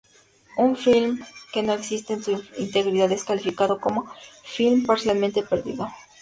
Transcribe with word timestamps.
Un 0.57 0.73
film 0.83 1.09
que 1.53 1.61
no 1.61 1.73
existe 1.73 2.13
en 2.13 2.23
su 2.23 2.41
integridad 2.57 3.11
es 3.11 3.23
calificado 3.23 3.79
como 3.79 4.11
"film 4.43 4.83
parcialmente 4.83 5.43
perdido". 5.43 5.89